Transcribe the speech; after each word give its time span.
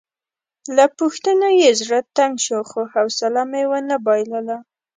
له 0.75 0.85
پوښتنو 0.99 1.47
یې 1.61 1.69
زړه 1.81 1.99
تنګ 2.17 2.35
شو 2.45 2.59
خو 2.69 2.81
حوصله 2.93 3.41
مې 3.51 3.63
ونه 3.71 3.95
بایلله. 4.05 4.57